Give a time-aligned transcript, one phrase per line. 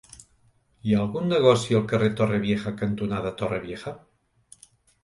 [0.91, 3.97] Hi ha algun negoci al carrer Torrevieja cantonada Torrevieja?